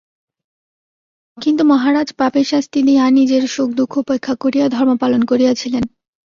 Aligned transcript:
কিন্তু 1.37 1.63
মহারাজ 1.63 2.07
পাপের 2.19 2.45
শাস্তি 2.45 2.79
দিয়া 2.87 3.03
নিজের 3.11 3.43
সুখদুঃখ 3.47 3.91
উপেক্ষা 3.97 4.33
করিয়া 4.35 4.65
ধর্ম 4.69 4.91
পালন 5.01 5.21
করিয়াছিলেন। 5.25 5.83